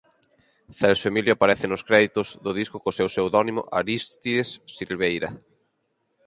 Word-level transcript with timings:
Celso 0.77 1.05
Emilio 1.11 1.33
aparece 1.35 1.65
nos 1.69 1.85
créditos 1.87 2.27
do 2.45 2.51
disco 2.59 2.77
co 2.83 2.95
seu 2.97 3.07
pseudónimo 3.11 3.61
Arístides 3.79 4.49
Silveira. 4.75 5.29